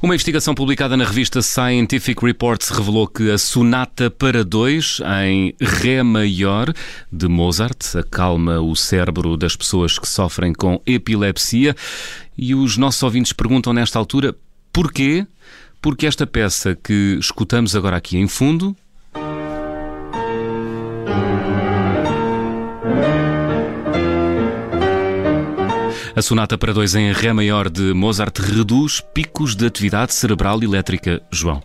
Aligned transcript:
Uma 0.00 0.14
investigação 0.14 0.54
publicada 0.54 0.96
na 0.96 1.04
revista 1.04 1.42
Scientific 1.42 2.24
Reports 2.24 2.68
revelou 2.68 3.08
que 3.08 3.32
a 3.32 3.36
Sonata 3.36 4.08
para 4.08 4.44
Dois, 4.44 5.00
em 5.24 5.52
Ré 5.60 6.04
maior, 6.04 6.72
de 7.10 7.26
Mozart, 7.26 7.96
acalma 7.96 8.60
o 8.60 8.76
cérebro 8.76 9.36
das 9.36 9.56
pessoas 9.56 9.98
que 9.98 10.08
sofrem 10.08 10.52
com 10.52 10.80
epilepsia. 10.86 11.74
E 12.36 12.54
os 12.54 12.76
nossos 12.76 13.02
ouvintes 13.02 13.32
perguntam 13.32 13.72
nesta 13.72 13.98
altura 13.98 14.36
porquê? 14.72 15.26
Porque 15.82 16.06
esta 16.06 16.24
peça 16.28 16.76
que 16.76 17.18
escutamos 17.18 17.74
agora 17.74 17.96
aqui 17.96 18.16
em 18.18 18.28
fundo 18.28 18.76
A 26.18 26.22
sonata 26.22 26.58
para 26.58 26.74
dois 26.74 26.96
em 26.96 27.12
Ré 27.12 27.32
maior 27.32 27.70
de 27.70 27.94
Mozart 27.94 28.36
reduz 28.40 29.00
picos 29.14 29.54
de 29.54 29.64
atividade 29.64 30.12
cerebral 30.12 30.60
elétrica. 30.60 31.22
João. 31.30 31.62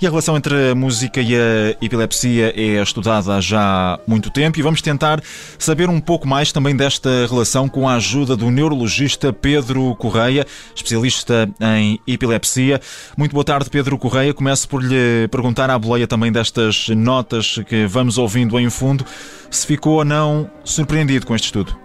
E 0.00 0.04
a 0.04 0.10
relação 0.10 0.36
entre 0.36 0.72
a 0.72 0.74
música 0.74 1.20
e 1.20 1.36
a 1.36 1.76
epilepsia 1.80 2.52
é 2.56 2.82
estudada 2.82 3.40
já 3.40 3.60
há 3.94 4.00
muito 4.04 4.28
tempo 4.28 4.58
e 4.58 4.62
vamos 4.62 4.82
tentar 4.82 5.22
saber 5.56 5.88
um 5.88 6.00
pouco 6.00 6.26
mais 6.26 6.50
também 6.50 6.74
desta 6.74 7.28
relação 7.30 7.68
com 7.68 7.88
a 7.88 7.94
ajuda 7.94 8.36
do 8.36 8.50
neurologista 8.50 9.32
Pedro 9.32 9.94
Correia, 9.94 10.44
especialista 10.74 11.48
em 11.60 12.00
epilepsia. 12.04 12.80
Muito 13.16 13.30
boa 13.30 13.44
tarde, 13.44 13.70
Pedro 13.70 13.96
Correia. 13.96 14.34
Começo 14.34 14.68
por 14.68 14.82
lhe 14.82 15.28
perguntar 15.30 15.70
à 15.70 15.78
boleia 15.78 16.08
também 16.08 16.32
destas 16.32 16.88
notas 16.88 17.60
que 17.68 17.86
vamos 17.86 18.18
ouvindo 18.18 18.58
em 18.58 18.68
fundo, 18.68 19.06
se 19.48 19.64
ficou 19.64 19.98
ou 19.98 20.04
não 20.04 20.50
surpreendido 20.64 21.24
com 21.24 21.36
este 21.36 21.44
estudo. 21.44 21.81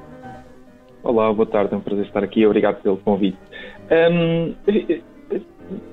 Olá, 1.07 1.31
boa 1.31 1.45
tarde, 1.45 1.73
é 1.73 1.77
um 1.77 1.79
prazer 1.79 2.05
estar 2.05 2.21
aqui, 2.21 2.45
obrigado 2.45 2.81
pelo 2.81 2.97
convite. 2.97 3.37
Um, 3.89 4.53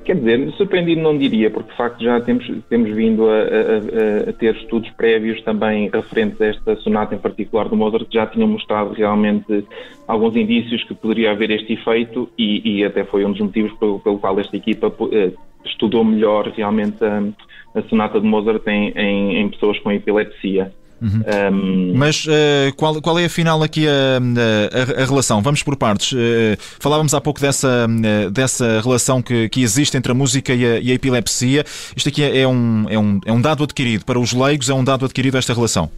quer 0.04 0.16
dizer, 0.16 0.50
surpreendido 0.54 1.00
não 1.00 1.16
diria, 1.16 1.52
porque 1.52 1.70
de 1.70 1.76
facto 1.76 2.02
já 2.02 2.20
temos, 2.20 2.44
temos 2.68 2.90
vindo 2.90 3.30
a, 3.30 3.36
a, 3.36 4.30
a, 4.30 4.32
ter 4.32 4.56
estudos 4.56 4.90
prévios 4.90 5.40
também 5.42 5.88
referentes 5.88 6.40
a 6.40 6.46
esta 6.46 6.76
sonata 6.78 7.14
em 7.14 7.18
particular 7.18 7.68
do 7.68 7.76
Mozart, 7.76 8.08
que 8.08 8.14
já 8.14 8.26
tinham 8.26 8.48
mostrado 8.48 8.92
realmente 8.92 9.64
alguns 10.08 10.34
indícios 10.34 10.82
que 10.82 10.94
poderia 10.94 11.30
haver 11.30 11.52
este 11.52 11.74
efeito 11.74 12.28
e, 12.36 12.78
e 12.78 12.84
até 12.84 13.04
foi 13.04 13.24
um 13.24 13.30
dos 13.30 13.40
motivos 13.40 13.72
pelo, 13.78 14.00
pelo 14.00 14.18
qual 14.18 14.40
esta 14.40 14.56
equipa 14.56 14.88
uh, 14.88 15.32
estudou 15.64 16.02
melhor 16.02 16.48
realmente 16.48 16.96
a, 17.04 17.82
sonata 17.82 18.20
de 18.20 18.26
Mozart 18.26 18.66
em, 18.66 18.90
em, 18.96 19.36
em 19.42 19.48
pessoas 19.48 19.78
com 19.78 19.92
epilepsia. 19.92 20.72
Uhum. 21.05 21.22
Um... 21.52 21.92
Mas 21.94 22.24
uh, 22.24 22.74
qual, 22.77 23.00
qual 23.02 23.19
é 23.19 23.27
afinal 23.27 23.62
aqui 23.62 23.86
a, 23.86 23.91
a, 23.91 25.02
a 25.02 25.05
relação? 25.05 25.42
Vamos 25.42 25.62
por 25.62 25.77
partes. 25.77 26.12
Uh, 26.12 26.56
falávamos 26.78 27.12
há 27.12 27.20
pouco 27.20 27.41
dessa, 27.41 27.86
uh, 27.86 28.30
dessa 28.30 28.80
relação 28.80 29.20
que, 29.20 29.48
que 29.50 29.62
existe 29.62 29.96
entre 29.98 30.12
a 30.12 30.14
música 30.14 30.55
e 30.55 30.64
a, 30.64 30.78
e 30.78 30.91
a 30.91 30.94
epilepsia. 30.94 31.64
Isto 31.94 32.08
aqui 32.08 32.22
é, 32.22 32.41
é, 32.41 32.48
um, 32.48 32.86
é, 32.88 32.98
um, 32.98 33.20
é 33.27 33.33
um 33.33 33.41
dado 33.41 33.64
adquirido. 33.64 34.05
Para 34.05 34.19
os 34.19 34.33
leigos, 34.33 34.70
é 34.70 34.74
um 34.74 34.83
dado 34.83 35.05
adquirido 35.05 35.36
esta 35.36 35.52
relação? 35.52 35.91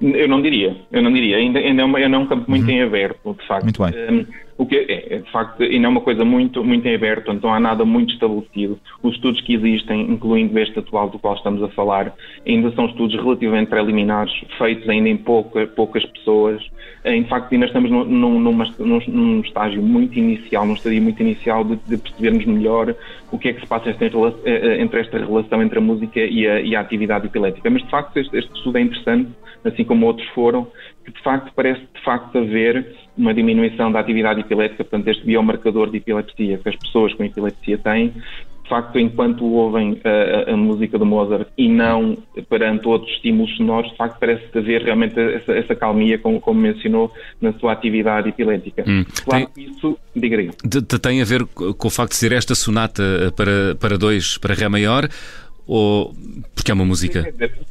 Eu 0.00 0.28
não 0.28 0.40
diria, 0.40 0.76
eu 0.92 1.02
não 1.02 1.12
diria. 1.12 1.36
Ainda, 1.36 1.58
ainda, 1.58 1.82
é, 1.82 1.84
uma, 1.84 1.98
ainda 1.98 2.16
é 2.16 2.18
um 2.18 2.26
campo 2.26 2.48
muito 2.48 2.64
uhum. 2.64 2.70
em 2.70 2.82
aberto, 2.82 3.36
de 3.38 3.46
facto. 3.46 3.64
Muito 3.64 3.82
bem. 3.82 3.92
Um, 4.10 4.26
o 4.58 4.66
que 4.66 4.76
é, 4.76 5.14
é, 5.14 5.18
de 5.18 5.30
facto, 5.30 5.62
ainda 5.62 5.86
é 5.86 5.88
uma 5.88 6.00
coisa 6.00 6.24
muito, 6.24 6.64
muito 6.64 6.86
em 6.86 6.94
aberto, 6.94 7.30
então 7.30 7.54
há 7.54 7.60
nada 7.60 7.84
muito 7.84 8.12
estabelecido. 8.12 8.78
Os 9.00 9.14
estudos 9.14 9.40
que 9.40 9.54
existem, 9.54 10.10
incluindo 10.10 10.58
este 10.58 10.80
atual 10.80 11.08
do 11.08 11.18
qual 11.18 11.36
estamos 11.36 11.62
a 11.62 11.68
falar, 11.68 12.12
ainda 12.46 12.72
são 12.72 12.86
estudos 12.86 13.14
relativamente 13.14 13.68
preliminares, 13.68 14.32
feitos 14.58 14.88
ainda 14.88 15.08
em 15.08 15.16
pouca, 15.16 15.64
poucas 15.68 16.04
pessoas. 16.06 16.60
Em 17.04 17.24
facto, 17.24 17.52
ainda 17.52 17.66
estamos 17.66 17.88
num, 17.88 18.04
numa, 18.04 18.64
num, 18.80 19.00
num 19.06 19.40
estágio 19.42 19.80
muito 19.80 20.18
inicial, 20.18 20.66
num 20.66 20.74
estágio 20.74 21.02
muito 21.02 21.22
inicial 21.22 21.62
de, 21.62 21.76
de, 21.86 21.96
percebermos 21.96 22.44
melhor 22.44 22.96
o 23.30 23.38
que 23.38 23.50
é 23.50 23.52
que 23.52 23.60
se 23.60 23.66
passa 23.66 23.90
entre, 23.90 24.08
entre 24.82 25.00
esta 25.00 25.18
relação 25.18 25.62
entre 25.62 25.78
a 25.78 25.82
música 25.82 26.18
e 26.18 26.48
a, 26.48 26.60
e 26.60 26.74
a 26.74 26.80
atividade 26.80 27.26
epilética. 27.26 27.70
Mas, 27.70 27.82
de 27.84 27.90
facto, 27.90 28.16
este, 28.16 28.36
este 28.36 28.52
estudo 28.56 28.76
é 28.78 28.80
interessante 28.80 29.30
assim 29.64 29.84
como 29.84 30.06
outros 30.06 30.28
foram, 30.30 30.66
que 31.04 31.12
de 31.12 31.22
facto 31.22 31.52
parece 31.54 31.80
de 31.80 32.02
facto 32.04 32.38
haver 32.38 32.94
uma 33.16 33.34
diminuição 33.34 33.90
da 33.90 34.00
atividade 34.00 34.40
epilética, 34.40 34.84
portanto 34.84 35.08
este 35.08 35.24
biomarcador 35.24 35.90
de 35.90 35.98
epilepsia 35.98 36.58
que 36.58 36.68
as 36.68 36.76
pessoas 36.76 37.12
com 37.14 37.24
epilepsia 37.24 37.78
têm, 37.78 38.12
de 38.68 38.68
facto 38.68 38.98
enquanto 38.98 39.46
ouvem 39.46 39.98
a, 40.04 40.52
a, 40.52 40.56
música 40.56 40.98
do 40.98 41.06
Mozart 41.06 41.48
e 41.56 41.70
não 41.70 42.18
perante 42.50 42.86
outros 42.86 43.10
estímulos 43.14 43.56
sonoros, 43.56 43.90
de 43.90 43.96
facto 43.96 44.18
parece 44.20 44.46
haver 44.56 44.82
realmente 44.82 45.18
essa, 45.18 45.52
essa 45.52 45.74
calmia, 45.74 46.18
como, 46.18 46.38
como, 46.38 46.60
mencionou, 46.60 47.10
na 47.40 47.54
sua 47.54 47.72
atividade 47.72 48.28
epilética. 48.28 48.84
Hum. 48.86 49.06
Claro 49.24 49.46
tem, 49.46 49.54
que 49.54 49.72
isso, 49.72 49.98
diga, 50.14 50.36
diga. 50.36 50.52
Tem 51.00 51.22
a 51.22 51.24
ver 51.24 51.46
com 51.46 51.88
o 51.88 51.90
facto 51.90 52.10
de 52.10 52.18
ser 52.18 52.32
esta 52.32 52.54
sonata 52.54 53.32
para, 53.34 53.74
para 53.80 53.96
dois, 53.96 54.36
para 54.36 54.54
Ré 54.54 54.68
maior, 54.68 55.08
ou 55.68 56.14
porque 56.54 56.70
é 56.70 56.74
uma 56.74 56.84
música? 56.84 57.22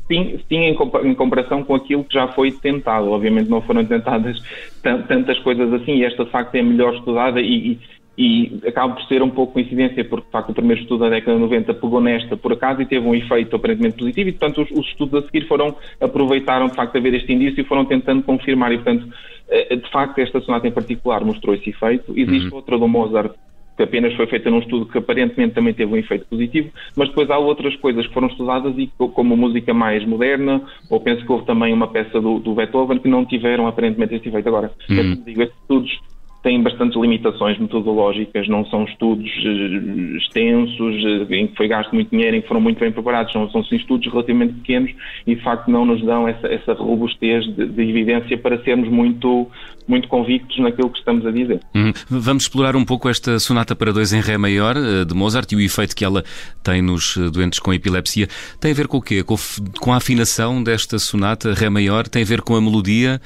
Sim, 0.08 0.40
sim 0.47 0.75
em, 1.03 1.16
comparação 1.16 1.63
com 1.63 1.74
aquilo 1.74 2.03
que 2.03 2.13
já 2.13 2.28
foi 2.28 2.52
tentado. 2.52 3.09
Obviamente 3.09 3.50
não 3.50 3.59
foram 3.62 3.84
tentadas 3.84 4.38
tantas 4.81 5.40
coisas 5.40 5.74
assim 5.74 5.97
e 5.97 6.06
esta 6.06 6.24
de 6.24 6.30
facto 6.31 6.53
é 6.56 6.62
melhor 6.62 6.94
estudada 6.94 7.41
e, 7.41 7.72
e, 7.72 7.80
e 8.18 8.68
acaba 8.68 8.94
por 8.94 9.03
ser 9.06 9.24
um 9.24 9.30
pouco 9.30 9.53
coincidência 9.53 10.06
porque 10.06 10.28
de 10.28 10.31
facto 10.31 10.52
o 10.52 10.53
primeiro 10.53 10.81
estudo 10.81 11.06
da 11.06 11.09
década 11.09 11.35
de 11.35 11.44
90 11.44 11.74
pegou 11.74 12.00
nesta 12.00 12.38
por 12.38 12.53
acaso 12.53 12.81
e 12.84 12.85
teve 12.85 13.06
um 13.06 13.16
efeito 13.16 13.56
aparentemente 13.56 13.97
positivo 13.97 14.29
e 14.29 14.31
portanto 14.31 14.62
os, 14.62 14.72
os 14.72 14.88
estudos 14.88 15.24
a 15.24 15.25
seguir 15.25 15.47
foram, 15.47 15.75
aproveitaram 16.00 16.68
de 16.68 16.75
facto 16.75 16.96
a 16.97 17.02
ver 17.02 17.16
este 17.16 17.34
indício 17.34 17.62
e 17.62 17.66
foram 17.66 17.84
tentando 17.84 18.22
confirmar 18.22 18.72
e 18.72 18.78
portanto 18.78 19.08
eh, 19.50 19.75
de 19.75 19.91
facto 19.91 20.19
esta 20.19 20.40
sonata 20.41 20.68
em 20.68 20.72
particular 20.72 21.25
mostrou 21.25 21.56
esse 21.56 21.72
efeito. 21.72 22.14
Existe 22.16 22.50
uhum. 22.50 22.56
outra 22.56 22.78
do 22.78 22.88
Mozart 22.88 23.34
que 23.78 23.84
apenas 23.84 24.14
foi 24.16 24.26
feita 24.26 24.50
num 24.50 24.60
estudo 24.60 24.88
que 24.88 24.98
aparentemente 24.98 25.54
também 25.54 25.74
teve 25.74 25.94
um 25.94 25.98
efeito 25.98 26.26
positivo, 26.26 26.70
mas 26.96 27.10
depois 27.10 27.30
há 27.30 27.38
outras 27.38 27.76
coisas 27.76 28.08
que 28.08 28.14
foram 28.14 28.28
estudadas 28.28 28.76
e 28.78 28.92
como 28.98 29.38
música 29.38 29.74
mais 29.74 30.04
moderna, 30.04 30.62
ou 30.90 31.00
penso 31.00 31.24
que 31.24 31.32
houve 31.32 31.46
também 31.46 31.72
uma 31.72 31.88
peça 31.88 32.20
do, 32.20 32.40
do 32.40 32.56
Beethoven 32.56 32.98
que 32.98 33.08
não 33.08 33.24
tiveram 33.24 33.68
aparentemente 33.68 34.16
esse 34.16 34.28
efeito. 34.28 34.48
Agora, 34.48 34.72
hum. 34.90 35.22
digo, 35.24 35.44
estes 35.44 35.58
estudos 35.62 36.00
têm 36.47 36.63
bastantes 36.63 36.97
limitações 37.00 37.59
metodológicas, 37.59 38.47
não 38.47 38.66
são 38.68 38.85
estudos 38.85 39.30
uh, 39.30 40.18
extensos, 40.18 41.03
uh, 41.03 41.34
em 41.34 41.47
que 41.47 41.58
foi 41.58 41.68
gasto 41.68 41.94
muito 41.94 42.09
dinheiro, 42.09 42.38
em 42.38 42.41
que 42.41 42.47
foram 42.47 42.62
muito 42.62 42.80
bem 42.80 42.90
preparados, 42.90 43.34
são, 43.34 43.52
são 43.52 43.62
estudos 43.69 44.09
relativamente 44.09 44.53
pequenos 44.53 44.90
e 45.25 45.35
de 45.35 45.44
facto 45.44 45.69
não 45.69 45.85
nos 45.85 46.02
dão 46.06 46.25
essa, 46.25 46.47
essa 46.47 46.72
robustez 46.72 47.46
de, 47.53 47.68
de, 47.68 47.81
evidência 47.81 48.38
para 48.38 48.63
sermos 48.63 48.88
muito, 48.88 49.46
muito 49.85 50.08
convictos 50.08 50.58
naquilo 50.59 50.90
que 50.90 51.00
estamos 51.00 51.25
a 51.25 51.31
dizer. 51.31 51.59
Hum. 51.75 51.91
Vamos 52.09 52.44
explorar 52.44 52.78
um 52.78 52.85
pouco 52.85 53.09
esta 53.09 53.38
sonata 53.40 53.75
para 53.75 53.91
dois 53.91 54.14
em 54.14 54.22
Ré 54.22 54.38
maior 54.38 54.78
uh, 54.78 55.06
de 55.06 55.14
Mozart 55.14 55.52
e 55.52 55.56
o 55.58 55.59
efeito 55.59 55.94
que 55.94 56.06
ela 56.06 56.24
tem 56.64 56.81
nos 56.81 57.18
doentes 57.34 57.59
com 57.59 57.74
epilepsia. 57.74 58.29
Tem 58.62 58.72
a 58.72 58.74
ver 58.74 58.88
com 58.88 58.97
o 58.97 59.02
quê? 59.02 59.22
Com, 59.22 59.35
com 59.81 59.91
a 59.91 59.97
afinação 59.97 60.64
desta 60.64 60.97
sonata 60.97 61.53
Ré 61.53 61.69
maior? 61.69 62.08
Tem 62.08 62.22
a 62.22 62.25
ver 62.25 62.40
com 62.40 62.56
a 62.56 62.62
melodia? 62.62 63.19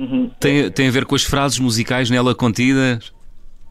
Uhum. 0.00 0.30
Tem, 0.40 0.70
tem 0.70 0.88
a 0.88 0.90
ver 0.90 1.04
com 1.04 1.14
as 1.14 1.22
frases 1.22 1.58
musicais 1.58 2.08
nela 2.08 2.34
contidas? 2.34 3.12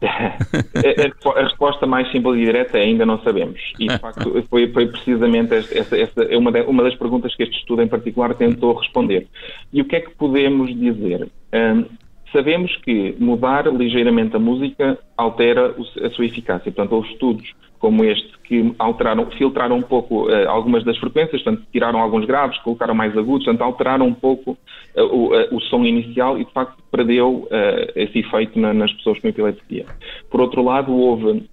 a, 0.00 1.42
resposta 1.42 1.86
mais 1.86 2.10
simples 2.12 2.36
e 2.36 2.44
direta 2.46 2.78
é 2.78 2.82
ainda 2.82 3.04
não 3.04 3.20
sabemos. 3.22 3.60
E 3.80 3.88
de 3.88 3.98
facto 3.98 4.44
foi, 4.48 4.68
foi 4.68 4.86
precisamente 4.86 5.52
essa, 5.52 5.98
essa, 5.98 6.22
é 6.22 6.38
uma, 6.38 6.52
de, 6.52 6.60
uma 6.62 6.84
das 6.84 6.94
perguntas 6.94 7.34
que 7.34 7.42
este 7.42 7.58
estudo 7.58 7.82
em 7.82 7.88
particular 7.88 8.32
tentou 8.34 8.74
responder. 8.74 9.26
E 9.72 9.82
o 9.82 9.84
que 9.84 9.96
é 9.96 10.00
que 10.00 10.10
podemos 10.10 10.72
dizer? 10.78 11.28
Um, 11.52 11.84
sabemos 12.32 12.74
que 12.76 13.14
mudar 13.18 13.66
ligeiramente 13.72 14.36
a 14.36 14.38
música 14.38 14.98
altera 15.16 15.74
a 16.02 16.10
sua 16.10 16.26
eficácia. 16.26 16.70
Portanto, 16.70 16.92
houve 16.92 17.12
estudos 17.12 17.54
como 17.78 18.04
este, 18.04 18.30
que 18.44 18.74
alteraram, 18.78 19.30
filtraram 19.30 19.76
um 19.76 19.82
pouco 19.82 20.28
uh, 20.28 20.48
algumas 20.48 20.84
das 20.84 20.98
frequências, 20.98 21.42
portanto, 21.42 21.66
tiraram 21.72 21.98
alguns 21.98 22.26
graves, 22.26 22.58
colocaram 22.58 22.94
mais 22.94 23.16
agudos, 23.16 23.46
portanto, 23.46 23.62
alteraram 23.62 24.06
um 24.06 24.12
pouco 24.12 24.56
uh, 24.96 25.02
o, 25.02 25.28
uh, 25.28 25.56
o, 25.56 25.60
som 25.62 25.84
inicial 25.84 26.38
e, 26.38 26.44
de 26.44 26.52
facto, 26.52 26.76
perdeu 26.90 27.48
esse 27.96 28.18
efeito 28.18 28.58
na, 28.58 28.74
nas 28.74 28.92
pessoas 28.92 29.18
com 29.18 29.28
epilepsia. 29.28 29.86
Por 30.30 30.40
outro 30.40 30.62
lado, 30.62 30.92
houve 30.92 31.48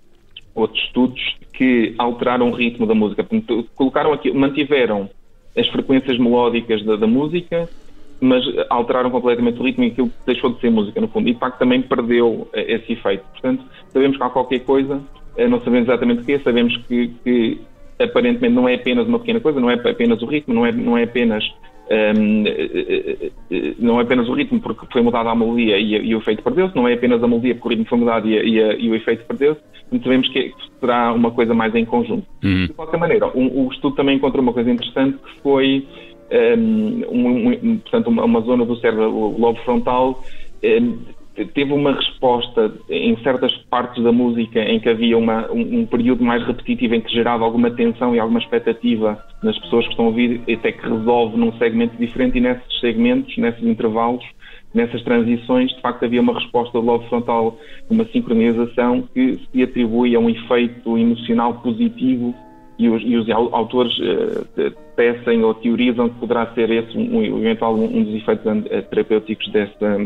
outros 0.53 0.83
estudos 0.83 1.37
que 1.53 1.95
alteraram 1.97 2.49
o 2.49 2.53
ritmo 2.53 2.85
da 2.85 2.93
música, 2.93 3.23
portanto, 3.23 3.65
colocaram 3.75 4.11
aqui, 4.11 4.31
mantiveram 4.33 5.09
as 5.55 5.67
frequências 5.67 6.17
melódicas 6.17 6.83
da, 6.83 6.95
da 6.97 7.07
música, 7.07 7.69
mas 8.19 8.43
alteraram 8.69 9.09
completamente 9.11 9.59
o 9.59 9.63
ritmo 9.63 9.83
e 9.83 9.87
aquilo 9.87 10.11
deixou 10.25 10.51
de 10.51 10.59
ser 10.59 10.71
música, 10.71 10.99
no 10.99 11.07
fundo. 11.07 11.29
E, 11.29 11.33
de 11.33 11.39
facto, 11.39 11.59
também 11.59 11.81
perdeu 11.81 12.47
esse 12.53 12.93
efeito. 12.93 13.23
Portanto, 13.31 13.63
sabemos 13.89 14.17
que 14.17 14.23
há 14.23 14.29
qualquer 14.29 14.59
coisa 14.59 15.01
eh, 15.37 15.47
não 15.47 15.61
sabemos 15.61 15.87
exatamente 15.87 16.21
o 16.21 16.25
que 16.25 16.33
é, 16.33 16.39
sabemos 16.39 16.75
que, 16.87 17.09
que, 17.23 17.61
aparentemente 17.99 18.53
não 18.53 18.67
é 18.67 18.75
apenas 18.75 19.07
uma 19.07 19.19
pequena 19.19 19.39
coisa, 19.39 19.59
não 19.59 19.69
é 19.69 19.75
apenas 19.75 20.21
o 20.21 20.25
ritmo, 20.25 20.53
não 20.53 20.65
é, 20.65 20.71
não 20.71 20.97
é 20.97 21.03
apenas 21.03 21.43
um, 21.89 22.43
ehm, 22.43 23.75
não 23.79 23.99
é 23.99 24.03
apenas 24.03 24.27
o 24.27 24.33
ritmo 24.33 24.59
porque 24.59 24.85
foi 24.91 25.01
mudada 25.01 25.29
a 25.29 25.35
melodia 25.35 25.77
e, 25.77 25.93
e 25.93 26.15
o 26.15 26.19
efeito 26.19 26.43
perdeu-se, 26.43 26.75
não 26.75 26.87
é 26.87 26.93
apenas 26.93 27.23
a 27.23 27.27
melodia 27.27 27.55
porque 27.55 27.67
o 27.67 27.69
ritmo 27.69 27.85
foi 27.85 27.97
mudado 27.99 28.27
e, 28.27 28.33
e, 28.33 28.85
e 28.85 28.89
o 28.89 28.95
efeito 28.95 29.25
perdeu-se, 29.25 29.61
então 29.87 30.03
sabemos 30.03 30.27
que 30.29 30.53
será 30.79 31.13
uma 31.13 31.31
coisa 31.31 31.53
mais 31.53 31.73
em 31.75 31.85
conjunto. 31.85 32.27
Uhum. 32.43 32.65
De 32.67 32.73
qualquer 32.73 32.97
maneira, 32.97 33.27
um, 33.35 33.65
o 33.65 33.71
estudo 33.71 33.95
também 33.95 34.17
encontrou 34.17 34.43
uma 34.43 34.53
coisa 34.53 34.69
interessante 34.69 35.17
que 35.17 35.41
foi 35.41 35.87
um, 36.31 37.05
um, 37.09 37.77
portanto, 37.79 38.07
uma, 38.07 38.25
uma, 38.25 38.41
zona 38.41 38.65
do 38.65 38.75
cérebro, 38.77 39.09
o 39.09 39.39
lobo 39.39 39.59
frontal, 39.63 40.23
ehm, 40.61 40.97
teve 41.45 41.71
uma 41.71 41.93
resposta 41.93 42.73
em 42.89 43.15
certas 43.21 43.55
partes 43.69 44.03
da 44.03 44.11
música 44.11 44.59
em 44.59 44.79
que 44.79 44.89
havia 44.89 45.17
uma, 45.17 45.51
um, 45.51 45.79
um, 45.79 45.85
período 45.85 46.23
mais 46.23 46.45
repetitivo 46.45 46.95
em 46.95 47.01
que 47.01 47.13
gerava 47.13 47.43
alguma 47.43 47.69
tensão 47.69 48.15
e 48.15 48.19
alguma 48.19 48.39
expectativa 48.39 49.23
nas 49.43 49.57
pessoas 49.59 49.85
que 49.85 49.91
estão 49.91 50.05
a 50.05 50.07
ouvir, 50.09 50.41
até 50.51 50.71
que 50.71 50.87
resolve 50.87 51.37
num 51.37 51.53
segmento 51.53 51.95
diferente. 51.97 52.37
E 52.37 52.41
nesses 52.41 52.79
segmentos, 52.79 53.37
nesses 53.37 53.63
intervalos, 53.63 54.25
nessas 54.73 55.03
transições, 55.03 55.71
de 55.71 55.81
facto 55.81 56.03
havia 56.03 56.21
uma 56.21 56.33
resposta 56.33 56.79
do 56.79 56.85
lobo 56.85 57.07
frontal, 57.07 57.57
uma 57.89 58.05
sincronização 58.05 59.07
que 59.13 59.39
se 59.51 59.63
atribui 59.63 60.15
a 60.15 60.19
um 60.19 60.29
efeito 60.29 60.97
emocional 60.97 61.55
positivo 61.61 62.33
e 62.79 62.89
os, 62.89 63.01
e 63.03 63.15
os 63.15 63.29
autores 63.29 63.93
uh, 63.97 64.71
tecem 64.95 65.43
ou 65.43 65.53
teorizam 65.55 66.09
que 66.09 66.15
poderá 66.19 66.53
ser 66.53 66.69
esse 66.69 66.95
um, 66.97 67.17
um, 67.17 67.39
eventual 67.39 67.75
um, 67.75 68.03
dos 68.03 68.13
efeitos 68.15 68.45
eh, 68.69 68.81
terapêuticos 68.81 69.51
desta, 69.51 69.97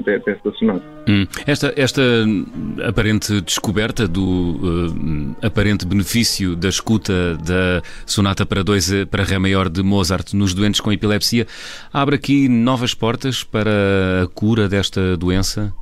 sonata. 0.57 0.83
Hum. 1.07 1.25
Esta, 1.45 1.73
esta 1.75 2.01
aparente 2.88 3.41
descoberta 3.41 4.07
do 4.07 4.21
uh, 4.21 5.35
aparente 5.45 5.85
benefício 5.85 6.56
da 6.56 6.69
escuta 6.69 7.35
da 7.38 7.81
sonata 8.06 8.45
para 8.45 8.63
dois 8.63 8.91
para 9.06 9.24
Ré 9.24 9.38
maior 9.38 9.69
de 9.69 9.83
Mozart 9.83 10.33
nos 10.33 10.53
doentes 10.53 10.79
com 10.81 10.91
epilepsia 10.91 11.45
abre 11.94 12.15
aqui 12.15 12.47
novas 12.47 12.94
portas 12.94 13.44
para 13.44 14.24
a 14.24 14.27
cura 14.27 14.67
desta 14.67 15.17
doença? 15.17 15.74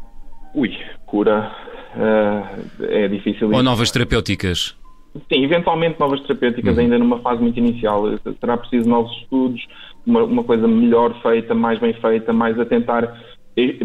Ui, 0.55 0.71
cura 1.05 1.51
uh, 1.95 2.83
é 2.83 3.07
difícil. 3.07 3.51
Ou 3.51 3.63
novas 3.63 3.91
terapêuticas? 3.91 4.78
Sim, 5.27 5.43
eventualmente 5.43 5.99
novas 5.99 6.21
terapêuticas, 6.21 6.75
uhum. 6.75 6.83
ainda 6.83 6.99
numa 6.99 7.19
fase 7.19 7.41
muito 7.41 7.57
inicial. 7.57 8.03
Será 8.39 8.57
preciso 8.57 8.87
novos 8.87 9.11
estudos, 9.17 9.65
uma, 10.05 10.23
uma 10.23 10.43
coisa 10.43 10.67
melhor 10.67 11.13
feita, 11.21 11.53
mais 11.53 11.79
bem 11.79 11.93
feita, 11.93 12.31
mais 12.31 12.59
a 12.59 12.65
tentar 12.65 13.13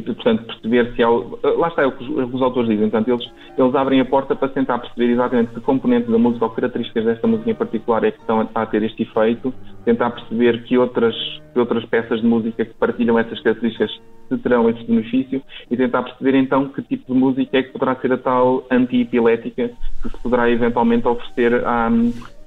portanto, 0.04 0.46
perceber 0.46 0.94
se 0.94 1.02
há. 1.02 1.08
Lá 1.08 1.68
está 1.68 1.82
é 1.82 1.86
o 1.86 1.92
que 1.92 2.04
os, 2.04 2.32
os, 2.32 2.42
autores 2.42 2.68
dizem. 2.68 2.88
Portanto, 2.88 3.08
eles, 3.08 3.32
eles 3.58 3.74
abrem 3.74 4.00
a 4.00 4.04
porta 4.04 4.36
para 4.36 4.48
tentar 4.48 4.78
perceber 4.78 5.12
exatamente 5.12 5.52
que 5.52 5.60
componentes 5.60 6.10
da 6.10 6.18
música 6.18 6.44
ou 6.44 6.50
características 6.50 7.04
desta 7.04 7.26
música 7.26 7.50
em 7.50 7.54
particular 7.54 8.04
é 8.04 8.10
que 8.10 8.20
estão 8.20 8.40
a, 8.40 8.48
a 8.54 8.66
ter 8.66 8.82
este 8.82 9.02
efeito, 9.02 9.52
tentar 9.84 10.10
perceber 10.10 10.62
que 10.64 10.78
outras, 10.78 11.14
que 11.52 11.58
outras 11.58 11.84
peças 11.86 12.20
de 12.20 12.26
música 12.26 12.64
que 12.64 12.74
partilham 12.74 13.18
essas 13.18 13.40
características 13.40 13.90
se 14.28 14.38
terão 14.38 14.68
esse 14.68 14.84
benefício 14.84 15.42
e 15.70 15.76
tentar 15.76 16.02
perceber 16.02 16.36
então 16.36 16.68
que 16.68 16.82
tipo 16.82 17.12
de 17.12 17.18
música 17.18 17.58
é 17.58 17.62
que 17.62 17.72
poderá 17.72 17.96
ser 17.96 18.12
a 18.12 18.18
tal 18.18 18.66
anti-epilética 18.70 19.70
que 20.02 20.08
se 20.08 20.18
poderá 20.22 20.50
eventualmente 20.50 21.06
oferecer 21.06 21.64
à, 21.66 21.90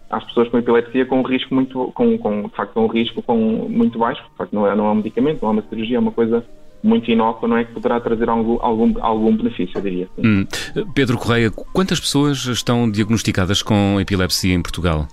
às 0.10 0.24
pessoas 0.26 0.50
com 0.50 0.58
epilepsia 0.58 1.06
com 1.06 1.20
um 1.20 1.24
risco 1.24 1.54
muito, 1.54 1.92
com, 1.94 2.18
com, 2.18 2.44
de 2.44 2.56
facto, 2.56 2.80
um 2.80 2.88
risco 2.88 3.22
com, 3.22 3.36
muito 3.70 4.00
baixo, 4.00 4.24
de 4.24 4.38
facto 4.38 4.54
não 4.54 4.68
é, 4.68 4.76
não 4.76 4.88
é 4.88 4.92
um 4.92 4.96
medicamento, 4.96 5.42
não 5.42 5.50
é 5.50 5.54
uma 5.54 5.64
cirurgia, 5.64 5.98
é 5.98 6.00
uma 6.00 6.12
coisa 6.12 6.44
muito 6.84 7.10
inócua, 7.10 7.50
não 7.50 7.58
é 7.58 7.64
que 7.64 7.74
poderá 7.74 8.00
trazer 8.00 8.30
algum, 8.30 8.58
algum, 8.62 8.94
algum 9.02 9.36
benefício, 9.36 9.78
eu 9.78 9.82
diria. 9.82 10.08
Hum. 10.18 10.46
Pedro 10.94 11.18
Correia, 11.18 11.52
quantas 11.52 12.00
pessoas 12.00 12.46
estão 12.46 12.90
diagnosticadas 12.90 13.62
com 13.62 14.00
epilepsia 14.00 14.54
em 14.54 14.62
Portugal? 14.62 15.08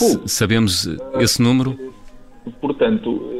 Uh, 0.00 0.28
sabemos 0.28 0.88
esse 1.18 1.40
número? 1.40 1.76
Portanto, 2.60 3.33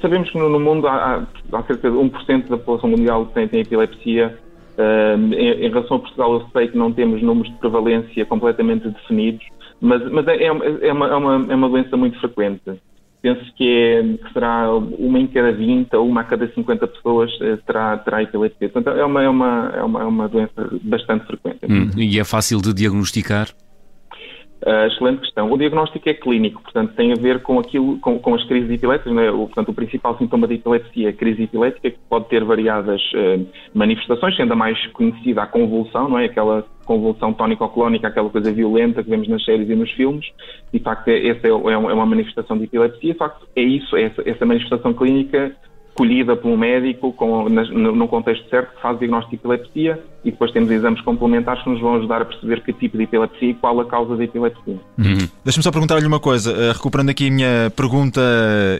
sabemos 0.00 0.30
que 0.30 0.38
no 0.38 0.60
mundo 0.60 0.86
há, 0.86 1.26
há 1.52 1.62
cerca 1.64 1.90
de 1.90 1.96
1% 1.96 2.48
da 2.48 2.56
população 2.56 2.90
mundial 2.90 3.26
que 3.26 3.34
tem, 3.34 3.48
tem 3.48 3.60
epilepsia. 3.60 4.38
Em, 4.76 5.34
em, 5.34 5.68
relação 5.68 5.98
a 5.98 6.00
Portugal, 6.00 6.34
eu 6.34 6.46
sei 6.52 6.66
que 6.66 6.76
não 6.76 6.92
temos 6.92 7.22
números 7.22 7.52
de 7.52 7.58
prevalência 7.58 8.26
completamente 8.26 8.88
definidos, 8.88 9.46
mas, 9.80 10.02
mas 10.10 10.26
é, 10.26 10.34
é, 10.34 10.46
é, 10.46 10.92
uma, 10.92 11.06
é, 11.06 11.14
uma, 11.14 11.52
é 11.52 11.54
uma 11.54 11.68
doença 11.68 11.96
muito 11.96 12.18
frequente 12.18 12.80
penso 13.24 13.42
que, 13.54 13.66
é, 13.66 14.02
que 14.02 14.32
será 14.34 14.70
uma 14.70 15.18
em 15.18 15.26
cada 15.26 15.50
20 15.50 15.96
ou 15.96 16.06
uma 16.06 16.20
a 16.20 16.24
cada 16.24 16.46
50 16.46 16.86
pessoas 16.88 17.30
eh, 17.40 17.56
terá, 17.66 17.96
terá 17.96 18.22
epilepsia. 18.22 18.68
Portanto, 18.68 18.98
é 18.98 19.02
uma, 19.02 19.22
é, 19.22 19.28
uma, 19.30 19.72
é, 19.74 19.82
uma, 19.82 20.00
é 20.02 20.04
uma 20.04 20.28
doença 20.28 20.70
bastante 20.82 21.24
frequente. 21.26 21.60
Hum, 21.66 21.88
e 21.96 22.20
é 22.20 22.24
fácil 22.24 22.60
de 22.60 22.74
diagnosticar? 22.74 23.48
Uh, 24.64 24.86
excelente 24.86 25.20
questão. 25.20 25.52
O 25.52 25.58
diagnóstico 25.58 26.08
é 26.08 26.14
clínico, 26.14 26.62
portanto, 26.62 26.94
tem 26.94 27.12
a 27.12 27.16
ver 27.16 27.42
com 27.42 27.58
aquilo, 27.58 27.98
com, 27.98 28.18
com 28.18 28.34
as 28.34 28.42
crises 28.44 28.70
epiléticas. 28.70 29.12
Né? 29.12 29.30
O, 29.30 29.40
portanto, 29.40 29.68
o 29.68 29.74
principal 29.74 30.16
sintoma 30.16 30.46
da 30.46 30.54
epilepsia 30.54 31.08
é 31.08 31.10
a 31.10 31.12
crise 31.12 31.42
epilética, 31.42 31.90
que 31.90 31.98
pode 32.08 32.30
ter 32.30 32.42
variadas 32.42 33.02
uh, 33.12 33.46
manifestações, 33.74 34.34
sendo 34.36 34.54
a 34.54 34.56
mais 34.56 34.78
conhecida 34.92 35.42
a 35.42 35.46
convulsão, 35.46 36.08
não 36.08 36.18
é? 36.18 36.24
Aquela 36.24 36.64
convulsão 36.86 37.34
tónico-clónica, 37.34 38.08
aquela 38.08 38.30
coisa 38.30 38.50
violenta 38.50 39.04
que 39.04 39.10
vemos 39.10 39.28
nas 39.28 39.44
séries 39.44 39.68
e 39.68 39.74
nos 39.74 39.90
filmes. 39.90 40.24
De 40.72 40.78
facto, 40.78 41.08
é, 41.08 41.28
essa 41.28 41.46
é, 41.46 41.50
é 41.50 41.76
uma 41.76 42.06
manifestação 42.06 42.56
de 42.56 42.64
epilepsia. 42.64 43.12
De 43.12 43.18
facto, 43.18 43.46
é 43.54 43.62
isso, 43.62 43.94
é 43.98 44.04
essa, 44.04 44.22
essa 44.24 44.46
manifestação 44.46 44.94
clínica 44.94 45.54
colhida 45.94 46.34
por 46.34 46.48
um 46.48 46.56
médico 46.56 47.12
com, 47.12 47.50
no, 47.50 47.94
no 47.94 48.08
contexto 48.08 48.48
certo 48.48 48.74
que 48.74 48.80
faz 48.80 48.96
o 48.96 48.98
diagnóstico 48.98 49.36
de 49.36 49.36
epilepsia 49.36 50.02
e 50.24 50.30
depois 50.30 50.50
temos 50.50 50.70
exames 50.70 51.00
complementares 51.02 51.62
que 51.62 51.68
nos 51.68 51.80
vão 51.80 51.96
ajudar 51.96 52.22
a 52.22 52.24
perceber 52.24 52.62
que 52.62 52.72
tipo 52.72 52.96
de 52.96 53.04
epilepsia 53.04 53.50
e 53.50 53.54
qual 53.54 53.78
a 53.80 53.84
causa 53.84 54.16
da 54.16 54.24
epilepsia. 54.24 54.80
Uhum. 54.98 55.28
Deixa-me 55.44 55.62
só 55.62 55.70
perguntar-lhe 55.70 56.06
uma 56.06 56.18
coisa, 56.18 56.50
uh, 56.52 56.72
recuperando 56.72 57.10
aqui 57.10 57.28
a 57.28 57.30
minha 57.30 57.72
pergunta 57.76 58.20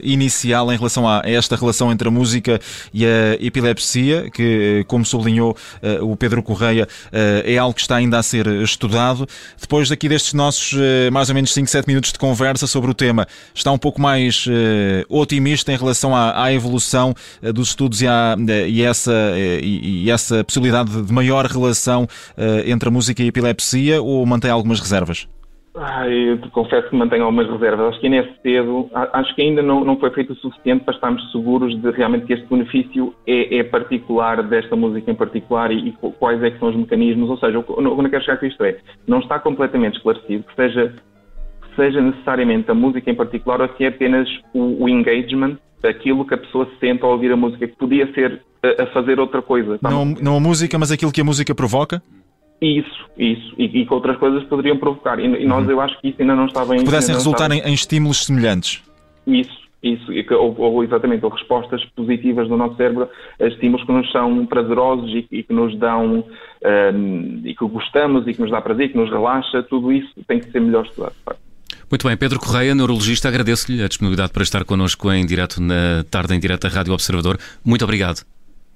inicial 0.03 0.73
em 0.73 0.77
relação 0.77 1.07
a 1.07 1.23
esta 1.25 1.55
relação 1.55 1.93
entre 1.93 2.09
a 2.09 2.11
música 2.11 2.59
e 2.93 3.05
a 3.05 3.35
epilepsia, 3.41 4.31
que, 4.31 4.81
eh, 4.81 4.85
como 4.85 5.05
sublinhou 5.05 5.57
uh, 6.01 6.11
o 6.11 6.17
Pedro 6.17 6.43
Correia, 6.43 6.89
é 7.13 7.59
algo 7.59 7.75
que 7.75 7.81
está 7.81 7.97
ainda 7.97 8.19
a 8.19 8.23
ser 8.23 8.47
estudado. 8.47 9.27
Depois 9.61 9.89
daqui 9.89 10.09
destes 10.09 10.33
nossos 10.33 10.75
mais 11.13 11.29
ou 11.29 11.35
menos 11.35 11.53
5, 11.53 11.69
7 11.69 11.87
minutos 11.87 12.13
de 12.13 12.19
conversa 12.19 12.67
sobre 12.67 12.91
o 12.91 12.95
tema, 12.95 13.27
está 13.55 13.71
um 13.71 13.79
pouco 13.79 14.01
mais 14.01 14.47
otimista 15.09 15.73
em 15.73 15.77
relação 15.77 16.15
à, 16.15 16.45
à 16.45 16.53
evolução 16.53 17.15
dos 17.55 17.69
estudos 17.69 18.03
e, 18.03 18.07
à, 18.07 18.37
e, 18.67 18.83
essa, 18.83 19.13
e, 19.37 20.05
e 20.05 20.11
essa 20.11 20.45
possibilidade 20.45 21.03
de 21.03 21.13
maior 21.13 21.34
maior 21.35 21.47
relação 21.47 22.05
uh, 22.05 22.71
entre 22.71 22.89
a 22.89 22.93
música 22.93 23.23
e 23.23 23.27
a 23.27 23.29
epilepsia 23.29 24.01
ou 24.01 24.25
mantém 24.25 24.51
algumas 24.51 24.81
reservas? 24.81 25.29
Ah, 25.77 26.09
eu 26.09 26.39
confesso 26.53 26.89
que 26.89 26.95
mantenho 26.95 27.25
algumas 27.25 27.51
reservas. 27.51 27.89
Acho 27.89 28.01
que 28.01 28.07
ainda 28.07 28.19
é 28.19 28.35
cedo. 28.43 28.89
Acho 28.95 29.35
que 29.35 29.43
ainda 29.43 29.61
não, 29.61 29.85
não 29.85 29.99
foi 29.99 30.11
feito 30.11 30.33
o 30.33 30.37
suficiente 30.37 30.85
para 30.85 30.95
estarmos 30.95 31.33
seguros 31.33 31.77
de 31.83 31.91
realmente 31.91 32.27
que 32.27 32.33
este 32.33 32.47
benefício 32.47 33.13
é, 33.27 33.59
é 33.59 33.65
particular 33.65 34.41
desta 34.45 34.77
música 34.77 35.11
em 35.11 35.17
particular 35.17 35.73
e, 35.73 35.89
e, 35.89 35.93
quais 35.93 36.41
é 36.45 36.53
que 36.53 36.61
são 36.61 36.69
os 36.69 36.77
mecanismos. 36.77 37.29
Ou 37.29 37.39
seja, 37.39 37.59
o 37.59 37.65
que 37.65 37.73
eu 37.73 38.11
quero 38.11 38.25
chegar 38.25 38.37
com 38.39 38.47
isto 38.47 38.63
é, 38.63 38.79
não 39.09 39.19
está 39.19 39.41
completamente 39.41 39.97
esclarecido 39.97 40.45
que 40.45 40.55
seja, 40.55 40.95
que 41.63 41.75
seja 41.75 42.01
necessariamente 42.01 42.71
a 42.71 42.75
música 42.75 43.11
em 43.11 43.15
particular 43.17 43.61
ou 43.61 43.69
se 43.77 43.85
é 43.85 43.89
apenas 43.89 44.29
o, 44.55 44.85
o 44.85 44.89
engagement 44.89 45.59
aquilo 45.85 46.25
que 46.25 46.35
a 46.35 46.39
pessoa 46.39 46.67
se 46.67 46.79
sente 46.79 47.03
ao 47.03 47.11
ouvir 47.11 47.31
a 47.33 47.37
música, 47.37 47.67
que 47.67 47.77
podia 47.77 48.11
ser 48.13 48.41
a, 48.83 48.87
fazer 48.87 49.21
outra 49.21 49.43
coisa. 49.43 49.79
Tá? 49.79 49.91
Não, 49.91 50.05
não 50.05 50.37
a 50.37 50.41
música, 50.41 50.79
mas 50.79 50.91
aquilo 50.91 51.13
que 51.13 51.21
a 51.21 51.25
música 51.25 51.55
provoca? 51.55 52.03
Isso, 52.61 53.11
isso. 53.19 53.55
E, 53.59 53.65
e 53.65 53.87
que 53.87 53.93
outras 53.93 54.17
coisas 54.17 54.43
poderiam 54.45 54.77
provocar. 54.79 55.19
E, 55.19 55.25
e 55.25 55.47
nós, 55.47 55.65
uhum. 55.65 55.71
eu 55.71 55.81
acho 55.81 56.01
que 56.01 56.09
isso 56.09 56.21
ainda 56.21 56.35
não 56.35 56.47
está 56.47 56.65
bem... 56.65 56.79
Que 56.79 56.85
pudessem 56.85 57.15
resultar 57.15 57.51
em, 57.51 57.61
em, 57.61 57.75
estímulos 57.75 58.25
semelhantes. 58.25 58.83
Isso, 59.27 59.65
isso. 59.83 60.05
Ou, 60.35 60.59
ou, 60.59 60.85
exatamente, 60.85 61.25
ou 61.25 61.31
respostas 61.31 61.85
positivas 61.97 62.49
do 62.49 62.57
nosso 62.57 62.77
cérebro 62.77 63.09
a 63.41 63.47
estímulos 63.47 63.85
que 63.85 63.93
nos 63.93 64.11
são 64.11 64.47
prazerosos 64.47 65.11
e, 65.11 65.27
e 65.31 65.43
que 65.43 65.53
nos 65.53 65.79
dão... 65.79 66.25
Um, 66.65 67.43
e 67.45 67.55
que 67.55 67.67
gostamos 67.67 68.27
e 68.27 68.33
que 68.33 68.41
nos 68.41 68.51
dá 68.51 68.63
prazer, 68.63 68.91
que 68.91 68.97
nos 68.97 69.11
relaxa. 69.11 69.63
Tudo 69.65 69.93
isso 69.93 70.11
tem 70.27 70.41
que 70.41 70.51
ser 70.51 70.61
melhor 70.61 70.87
estudado, 70.87 71.13
de 71.13 71.23
facto. 71.23 71.41
Muito 71.91 72.09
bem, 72.09 72.17
Pedro 72.17 72.41
Correia, 72.41 72.75
neurologista, 72.75 73.29
agradeço-lhe 73.29 73.83
a 73.83 73.89
disponibilidade 73.89 74.33
para 74.33 74.43
estar 74.43 74.65
connosco 74.65 75.13
em 75.13 75.25
direto 75.27 75.61
na 75.61 76.03
tarde 76.11 76.35
em 76.35 76.41
direto 76.41 76.63
da 76.63 76.75
Rádio 76.75 76.95
Observador. 76.95 77.39
Muito 77.63 77.85
obrigado. 77.85 78.25